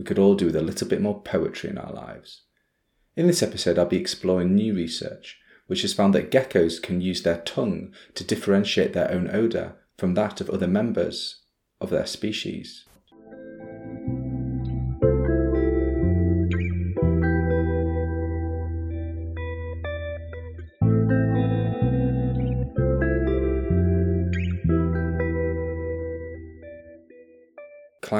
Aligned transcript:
we 0.00 0.04
could 0.04 0.18
all 0.18 0.34
do 0.34 0.46
with 0.46 0.56
a 0.56 0.62
little 0.62 0.88
bit 0.88 1.02
more 1.02 1.20
poetry 1.20 1.68
in 1.68 1.76
our 1.76 1.92
lives. 1.92 2.42
In 3.16 3.26
this 3.26 3.42
episode, 3.42 3.78
I'll 3.78 3.84
be 3.84 3.98
exploring 3.98 4.54
new 4.54 4.74
research 4.74 5.38
which 5.66 5.82
has 5.82 5.94
found 5.94 6.12
that 6.12 6.32
geckos 6.32 6.82
can 6.82 7.00
use 7.00 7.22
their 7.22 7.42
tongue 7.42 7.92
to 8.16 8.24
differentiate 8.24 8.92
their 8.92 9.08
own 9.08 9.30
odour 9.30 9.76
from 9.96 10.14
that 10.14 10.40
of 10.40 10.50
other 10.50 10.66
members 10.66 11.42
of 11.80 11.90
their 11.90 12.06
species. 12.06 12.86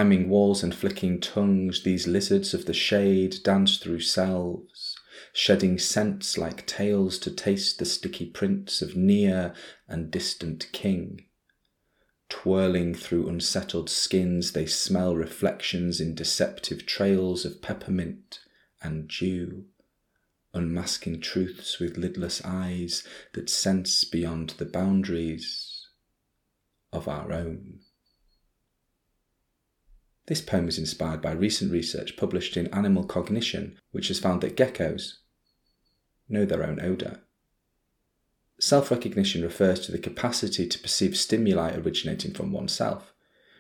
Climbing 0.00 0.30
walls 0.30 0.62
and 0.62 0.74
flicking 0.74 1.20
tongues, 1.20 1.82
these 1.82 2.06
lizards 2.06 2.54
of 2.54 2.64
the 2.64 2.72
shade 2.72 3.36
dance 3.44 3.76
through 3.76 4.00
selves, 4.00 4.98
shedding 5.34 5.78
scents 5.78 6.38
like 6.38 6.64
tails 6.64 7.18
to 7.18 7.30
taste 7.30 7.78
the 7.78 7.84
sticky 7.84 8.24
prints 8.24 8.80
of 8.80 8.96
near 8.96 9.52
and 9.86 10.10
distant 10.10 10.72
king. 10.72 11.26
Twirling 12.30 12.94
through 12.94 13.28
unsettled 13.28 13.90
skins, 13.90 14.52
they 14.52 14.64
smell 14.64 15.14
reflections 15.14 16.00
in 16.00 16.14
deceptive 16.14 16.86
trails 16.86 17.44
of 17.44 17.60
peppermint 17.60 18.40
and 18.82 19.06
dew, 19.06 19.66
unmasking 20.54 21.20
truths 21.20 21.78
with 21.78 21.98
lidless 21.98 22.40
eyes 22.42 23.06
that 23.34 23.50
sense 23.50 24.04
beyond 24.04 24.54
the 24.56 24.64
boundaries 24.64 25.88
of 26.90 27.06
our 27.06 27.34
own. 27.34 27.80
This 30.30 30.40
poem 30.40 30.68
is 30.68 30.78
inspired 30.78 31.20
by 31.20 31.32
recent 31.32 31.72
research 31.72 32.16
published 32.16 32.56
in 32.56 32.68
Animal 32.68 33.02
Cognition, 33.02 33.76
which 33.90 34.06
has 34.06 34.20
found 34.20 34.42
that 34.42 34.56
geckos 34.56 35.14
know 36.28 36.44
their 36.44 36.62
own 36.62 36.80
odour. 36.80 37.18
Self 38.60 38.92
recognition 38.92 39.42
refers 39.42 39.80
to 39.80 39.90
the 39.90 39.98
capacity 39.98 40.68
to 40.68 40.78
perceive 40.78 41.16
stimuli 41.16 41.74
originating 41.74 42.32
from 42.32 42.52
oneself. 42.52 43.12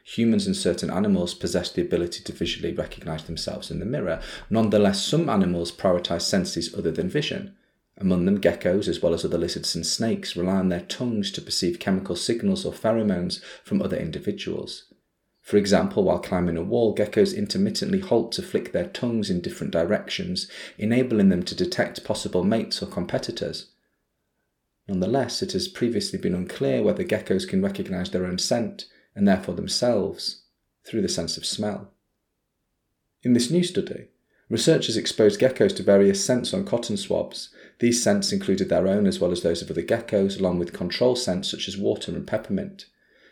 Humans 0.04 0.46
and 0.46 0.54
certain 0.54 0.90
animals 0.90 1.34
possess 1.34 1.72
the 1.72 1.82
ability 1.82 2.22
to 2.22 2.32
visually 2.32 2.72
recognise 2.72 3.24
themselves 3.24 3.72
in 3.72 3.80
the 3.80 3.84
mirror. 3.84 4.22
Nonetheless, 4.48 5.04
some 5.04 5.28
animals 5.28 5.72
prioritise 5.72 6.22
senses 6.22 6.72
other 6.72 6.92
than 6.92 7.08
vision. 7.08 7.56
Among 7.98 8.26
them, 8.26 8.40
geckos, 8.40 8.86
as 8.86 9.02
well 9.02 9.12
as 9.12 9.24
other 9.24 9.38
lizards 9.38 9.74
and 9.74 9.84
snakes, 9.84 10.36
rely 10.36 10.54
on 10.54 10.68
their 10.68 10.82
tongues 10.82 11.32
to 11.32 11.42
perceive 11.42 11.80
chemical 11.80 12.14
signals 12.14 12.64
or 12.64 12.72
pheromones 12.72 13.42
from 13.64 13.82
other 13.82 13.96
individuals. 13.96 14.84
For 15.50 15.56
example, 15.56 16.04
while 16.04 16.20
climbing 16.20 16.56
a 16.56 16.62
wall, 16.62 16.94
geckos 16.94 17.36
intermittently 17.36 17.98
halt 17.98 18.30
to 18.34 18.42
flick 18.42 18.70
their 18.70 18.86
tongues 18.86 19.30
in 19.30 19.40
different 19.40 19.72
directions, 19.72 20.48
enabling 20.78 21.28
them 21.28 21.42
to 21.42 21.56
detect 21.56 22.04
possible 22.04 22.44
mates 22.44 22.80
or 22.80 22.86
competitors. 22.86 23.72
Nonetheless, 24.86 25.42
it 25.42 25.50
has 25.50 25.66
previously 25.66 26.20
been 26.20 26.36
unclear 26.36 26.84
whether 26.84 27.02
geckos 27.02 27.48
can 27.48 27.60
recognize 27.60 28.10
their 28.10 28.26
own 28.26 28.38
scent, 28.38 28.84
and 29.16 29.26
therefore 29.26 29.56
themselves, 29.56 30.42
through 30.84 31.02
the 31.02 31.08
sense 31.08 31.36
of 31.36 31.44
smell. 31.44 31.90
In 33.24 33.32
this 33.32 33.50
new 33.50 33.64
study, 33.64 34.06
researchers 34.48 34.96
exposed 34.96 35.40
geckos 35.40 35.74
to 35.74 35.82
various 35.82 36.24
scents 36.24 36.54
on 36.54 36.64
cotton 36.64 36.96
swabs. 36.96 37.52
These 37.80 38.00
scents 38.00 38.30
included 38.30 38.68
their 38.68 38.86
own 38.86 39.04
as 39.04 39.18
well 39.18 39.32
as 39.32 39.42
those 39.42 39.62
of 39.62 39.70
other 39.72 39.82
geckos, 39.82 40.38
along 40.38 40.60
with 40.60 40.72
control 40.72 41.16
scents 41.16 41.50
such 41.50 41.66
as 41.66 41.76
water 41.76 42.12
and 42.12 42.24
peppermint. 42.24 42.86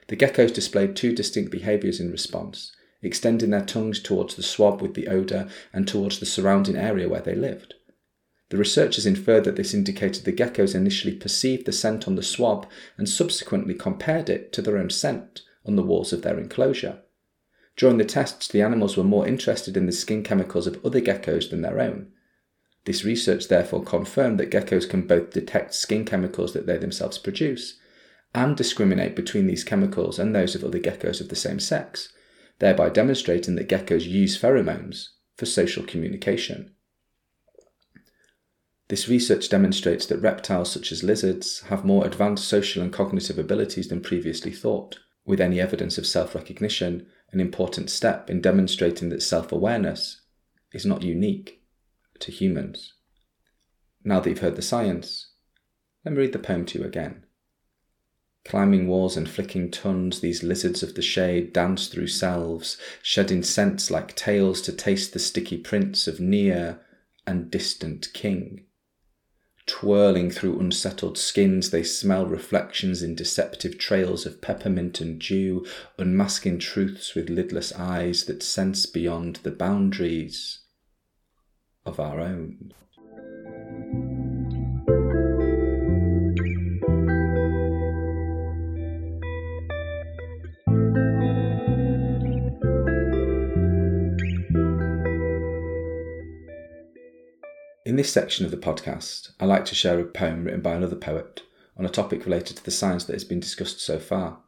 The 0.08 0.16
geckos 0.16 0.52
displayed 0.52 0.96
two 0.96 1.14
distinct 1.14 1.50
behaviours 1.50 2.00
in 2.00 2.10
response, 2.10 2.72
extending 3.02 3.50
their 3.50 3.64
tongues 3.64 4.00
towards 4.00 4.34
the 4.34 4.42
swab 4.42 4.80
with 4.80 4.94
the 4.94 5.06
odour 5.06 5.48
and 5.72 5.86
towards 5.86 6.18
the 6.18 6.26
surrounding 6.26 6.76
area 6.76 7.08
where 7.08 7.20
they 7.20 7.34
lived. 7.34 7.74
The 8.48 8.56
researchers 8.56 9.04
inferred 9.04 9.44
that 9.44 9.56
this 9.56 9.74
indicated 9.74 10.24
the 10.24 10.32
geckos 10.32 10.74
initially 10.74 11.14
perceived 11.14 11.66
the 11.66 11.72
scent 11.72 12.08
on 12.08 12.14
the 12.14 12.22
swab 12.22 12.66
and 12.96 13.06
subsequently 13.06 13.74
compared 13.74 14.30
it 14.30 14.50
to 14.54 14.62
their 14.62 14.78
own 14.78 14.88
scent 14.88 15.42
on 15.66 15.76
the 15.76 15.82
walls 15.82 16.14
of 16.14 16.22
their 16.22 16.38
enclosure. 16.38 17.00
During 17.76 17.98
the 17.98 18.06
tests, 18.06 18.48
the 18.48 18.62
animals 18.62 18.96
were 18.96 19.04
more 19.04 19.28
interested 19.28 19.76
in 19.76 19.84
the 19.84 19.92
skin 19.92 20.24
chemicals 20.24 20.66
of 20.66 20.84
other 20.84 21.02
geckos 21.02 21.50
than 21.50 21.60
their 21.60 21.78
own. 21.78 22.10
This 22.86 23.04
research 23.04 23.48
therefore 23.48 23.84
confirmed 23.84 24.40
that 24.40 24.50
geckos 24.50 24.88
can 24.88 25.06
both 25.06 25.30
detect 25.30 25.74
skin 25.74 26.06
chemicals 26.06 26.54
that 26.54 26.66
they 26.66 26.78
themselves 26.78 27.18
produce 27.18 27.78
and 28.34 28.56
discriminate 28.56 29.16
between 29.16 29.46
these 29.46 29.64
chemicals 29.64 30.18
and 30.18 30.34
those 30.34 30.54
of 30.54 30.62
other 30.62 30.78
geckos 30.78 31.20
of 31.20 31.28
the 31.28 31.36
same 31.36 31.58
sex, 31.58 32.12
thereby 32.58 32.88
demonstrating 32.88 33.54
that 33.56 33.68
geckos 33.68 34.06
use 34.06 34.40
pheromones 34.40 35.08
for 35.36 35.46
social 35.46 35.84
communication. 35.84 36.74
This 38.88 39.08
research 39.08 39.48
demonstrates 39.48 40.06
that 40.06 40.20
reptiles 40.20 40.72
such 40.72 40.92
as 40.92 41.02
lizards 41.02 41.60
have 41.68 41.84
more 41.84 42.06
advanced 42.06 42.48
social 42.48 42.82
and 42.82 42.92
cognitive 42.92 43.38
abilities 43.38 43.88
than 43.88 44.00
previously 44.00 44.52
thought, 44.52 44.98
with 45.26 45.40
any 45.40 45.60
evidence 45.60 45.98
of 45.98 46.06
self 46.06 46.34
recognition 46.34 47.06
an 47.30 47.40
important 47.40 47.90
step 47.90 48.30
in 48.30 48.40
demonstrating 48.40 49.10
that 49.10 49.22
self 49.22 49.52
awareness 49.52 50.22
is 50.72 50.86
not 50.86 51.02
unique 51.02 51.62
to 52.20 52.32
humans. 52.32 52.94
Now 54.02 54.20
that 54.20 54.30
you've 54.30 54.38
heard 54.38 54.56
the 54.56 54.62
science, 54.62 55.32
let 56.04 56.14
me 56.14 56.20
read 56.20 56.32
the 56.32 56.38
poem 56.38 56.64
to 56.66 56.78
you 56.78 56.84
again. 56.84 57.24
Climbing 58.48 58.88
walls 58.88 59.14
and 59.14 59.28
flicking 59.28 59.70
tongues, 59.70 60.20
these 60.20 60.42
lizards 60.42 60.82
of 60.82 60.94
the 60.94 61.02
shade 61.02 61.52
dance 61.52 61.88
through 61.88 62.06
selves, 62.06 62.78
shedding 63.02 63.42
scents 63.42 63.90
like 63.90 64.16
tails 64.16 64.62
to 64.62 64.72
taste 64.72 65.12
the 65.12 65.18
sticky 65.18 65.58
prints 65.58 66.08
of 66.08 66.18
near 66.18 66.80
and 67.26 67.50
distant 67.50 68.10
king. 68.14 68.64
Twirling 69.66 70.30
through 70.30 70.58
unsettled 70.58 71.18
skins, 71.18 71.68
they 71.68 71.82
smell 71.82 72.24
reflections 72.24 73.02
in 73.02 73.14
deceptive 73.14 73.76
trails 73.76 74.24
of 74.24 74.40
peppermint 74.40 74.98
and 74.98 75.20
dew, 75.20 75.66
unmasking 75.98 76.58
truths 76.58 77.14
with 77.14 77.28
lidless 77.28 77.70
eyes 77.78 78.24
that 78.24 78.42
sense 78.42 78.86
beyond 78.86 79.36
the 79.42 79.50
boundaries 79.50 80.60
of 81.84 82.00
our 82.00 82.18
own. 82.18 82.72
In 97.88 97.96
this 97.96 98.12
section 98.12 98.44
of 98.44 98.50
the 98.50 98.58
podcast, 98.58 99.30
I 99.40 99.46
like 99.46 99.64
to 99.64 99.74
share 99.74 99.98
a 99.98 100.04
poem 100.04 100.44
written 100.44 100.60
by 100.60 100.74
another 100.74 100.94
poet 100.94 101.40
on 101.74 101.86
a 101.86 101.88
topic 101.88 102.26
related 102.26 102.58
to 102.58 102.62
the 102.62 102.70
science 102.70 103.04
that 103.04 103.14
has 103.14 103.24
been 103.24 103.40
discussed 103.40 103.80
so 103.80 103.98
far. 103.98 104.40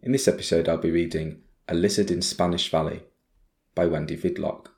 In 0.00 0.12
this 0.12 0.28
episode, 0.28 0.68
I'll 0.68 0.78
be 0.78 0.92
reading 0.92 1.42
A 1.66 1.74
Lizard 1.74 2.08
in 2.08 2.22
Spanish 2.22 2.70
Valley 2.70 3.02
by 3.74 3.86
Wendy 3.86 4.16
Videlock. 4.16 4.68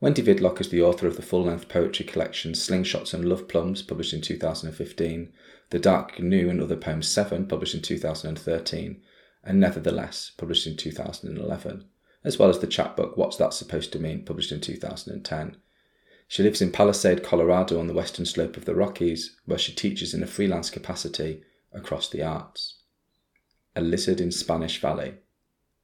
Wendy 0.00 0.20
Videlock 0.20 0.60
is 0.60 0.70
the 0.70 0.82
author 0.82 1.06
of 1.06 1.14
the 1.14 1.22
full 1.22 1.44
length 1.44 1.68
poetry 1.68 2.04
collection 2.04 2.54
Slingshots 2.54 3.14
and 3.14 3.24
Love 3.24 3.46
Plums, 3.46 3.82
published 3.82 4.14
in 4.14 4.20
2015, 4.20 5.32
The 5.70 5.78
Dark 5.78 6.18
Gnu 6.18 6.50
and 6.50 6.60
Other 6.60 6.74
Poems 6.74 7.06
7, 7.06 7.46
published 7.46 7.76
in 7.76 7.82
2013, 7.82 9.00
and 9.44 9.60
Nevertheless, 9.60 10.32
published 10.36 10.66
in 10.66 10.76
2011, 10.76 11.84
as 12.24 12.40
well 12.40 12.48
as 12.48 12.58
the 12.58 12.66
chapbook 12.66 13.16
What's 13.16 13.36
That 13.36 13.54
Supposed 13.54 13.92
to 13.92 14.00
Mean, 14.00 14.24
published 14.24 14.50
in 14.50 14.60
2010 14.60 15.56
she 16.28 16.42
lives 16.42 16.62
in 16.62 16.72
Palisade, 16.72 17.22
Colorado, 17.22 17.78
on 17.78 17.86
the 17.86 17.94
western 17.94 18.26
slope 18.26 18.56
of 18.56 18.64
the 18.64 18.74
Rockies, 18.74 19.36
where 19.44 19.58
she 19.58 19.72
teaches 19.72 20.14
in 20.14 20.22
a 20.22 20.26
freelance 20.26 20.70
capacity 20.70 21.42
across 21.72 22.08
the 22.08 22.22
arts. 22.22 22.78
A 23.74 23.80
Lizard 23.80 24.20
in 24.20 24.30
Spanish 24.30 24.80
Valley 24.80 25.14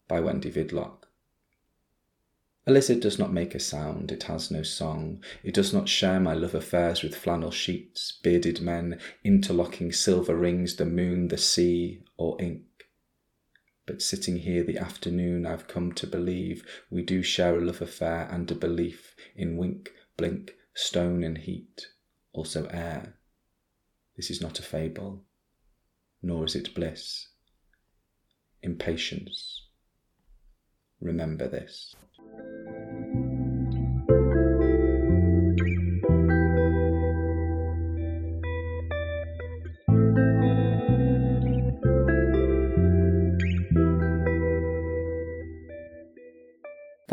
by 0.06 0.20
Wendy 0.20 0.50
Videlock. 0.50 1.04
A 2.66 2.72
lizard 2.72 3.00
does 3.00 3.18
not 3.18 3.32
make 3.32 3.54
a 3.54 3.60
sound, 3.60 4.12
it 4.12 4.24
has 4.24 4.50
no 4.50 4.62
song. 4.62 5.24
It 5.42 5.54
does 5.54 5.72
not 5.72 5.88
share 5.88 6.20
my 6.20 6.34
love 6.34 6.54
affairs 6.54 7.02
with 7.02 7.16
flannel 7.16 7.50
sheets, 7.50 8.12
bearded 8.22 8.60
men, 8.60 9.00
interlocking 9.24 9.90
silver 9.90 10.36
rings, 10.36 10.76
the 10.76 10.84
moon, 10.84 11.28
the 11.28 11.38
sea, 11.38 12.02
or 12.18 12.38
ink. 12.42 12.66
But 13.86 14.02
sitting 14.02 14.36
here 14.36 14.62
the 14.62 14.76
afternoon, 14.76 15.46
I've 15.46 15.66
come 15.66 15.92
to 15.92 16.06
believe 16.06 16.62
we 16.90 17.00
do 17.00 17.22
share 17.22 17.56
a 17.56 17.64
love 17.64 17.80
affair 17.80 18.28
and 18.30 18.50
a 18.50 18.54
belief 18.54 19.16
in 19.34 19.56
wink 19.56 19.90
blink, 20.18 20.52
stone 20.74 21.24
and 21.24 21.38
heat, 21.38 21.86
also 22.34 22.66
air. 22.66 23.14
This 24.16 24.30
is 24.30 24.42
not 24.42 24.58
a 24.58 24.62
fable, 24.62 25.24
nor 26.22 26.44
is 26.44 26.56
it 26.56 26.74
bliss. 26.74 27.28
Impatience. 28.62 29.68
Remember 31.00 31.48
this. 31.48 31.94